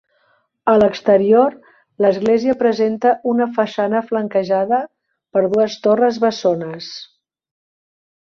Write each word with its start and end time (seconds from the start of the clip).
A 0.71 0.73
l'exterior, 0.77 1.57
l'església 2.05 2.55
presenta 2.61 3.11
una 3.33 3.47
façana 3.59 4.01
flanquejada 4.07 4.81
per 5.37 5.45
dues 5.57 5.77
torres 5.87 6.19
bessones. 6.27 6.89